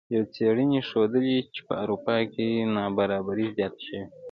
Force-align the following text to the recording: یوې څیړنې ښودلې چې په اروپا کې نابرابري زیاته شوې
یوې 0.13 0.27
څیړنې 0.33 0.79
ښودلې 0.89 1.37
چې 1.53 1.61
په 1.67 1.73
اروپا 1.83 2.17
کې 2.33 2.47
نابرابري 2.75 3.47
زیاته 3.55 3.79
شوې 3.87 4.01